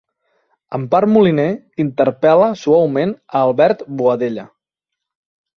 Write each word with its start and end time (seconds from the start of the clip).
Empar 0.77 1.01
Moliner 1.15 1.45
interpel·la 1.85 2.49
suaument 2.63 3.15
a 3.21 3.45
Albert 3.51 3.85
Boadella 4.01 4.51